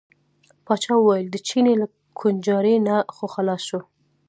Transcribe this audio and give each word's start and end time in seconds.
پاچا 0.65 0.93
وویل 0.97 1.27
د 1.31 1.37
چیني 1.47 1.73
له 1.81 1.87
کوړنجاري 2.17 2.75
نه 2.87 2.95
خو 3.15 3.25
خلاص 3.35 3.61
شو. 3.69 3.79